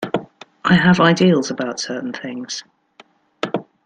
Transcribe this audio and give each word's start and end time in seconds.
I 0.65 0.73
have 0.77 0.99
ideals 0.99 1.51
about 1.51 1.79
certain 1.79 2.11
things. 2.11 2.63